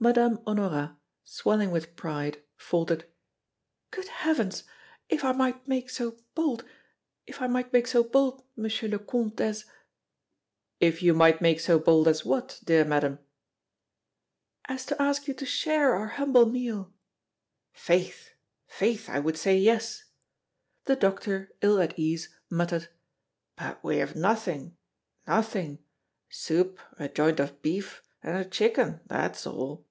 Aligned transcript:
Madame 0.00 0.38
Honorat, 0.46 0.94
swelling 1.24 1.72
with 1.72 1.96
pride, 1.96 2.40
faltered: 2.54 3.04
"Good 3.90 4.06
heavens! 4.06 4.62
if 5.08 5.24
I 5.24 5.32
might 5.32 5.66
make 5.66 5.90
so 5.90 6.16
bold 6.36 6.64
if 7.26 7.42
I 7.42 7.48
might 7.48 7.72
make 7.72 7.88
so 7.88 8.04
bold, 8.04 8.44
Monsieur 8.54 8.86
le 8.88 9.00
Comte, 9.00 9.40
as" 9.40 9.64
"If 10.88 11.02
you 11.02 11.14
might 11.14 11.40
make 11.40 11.58
so 11.58 11.80
bold 11.80 12.06
as 12.06 12.24
what, 12.24 12.60
dear 12.62 12.84
Madame?" 12.84 13.18
"As 14.66 14.86
to 14.86 15.02
ask 15.02 15.26
you 15.26 15.34
to 15.34 15.44
share 15.44 15.96
our 15.96 16.06
humble 16.06 16.46
meal." 16.46 16.94
"Faith 17.72 18.34
faith, 18.68 19.08
I 19.08 19.18
would 19.18 19.36
say 19.36 19.56
'yes.'" 19.58 20.04
The 20.84 20.94
doctor, 20.94 21.50
ill 21.60 21.80
at 21.80 21.98
ease, 21.98 22.32
muttered: 22.48 22.86
"But 23.56 23.82
we 23.82 23.96
have 23.96 24.14
nothing, 24.14 24.76
nothing 25.26 25.80
soup, 26.30 26.78
a 27.00 27.08
joint 27.08 27.40
of 27.40 27.60
beef, 27.62 28.00
and 28.22 28.36
a 28.36 28.44
chicken, 28.48 29.00
that's 29.08 29.44
all!" 29.44 29.86